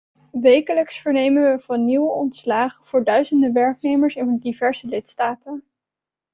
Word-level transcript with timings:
Wekelijks 0.31 0.97
vernemen 0.99 1.43
we 1.43 1.59
van 1.59 1.85
nieuwe 1.85 2.11
ontslagen 2.11 2.85
voor 2.85 3.03
duizenden 3.03 3.53
werknemers 3.53 4.15
in 4.15 4.37
diverse 4.37 4.87
lidstaten. 4.87 5.63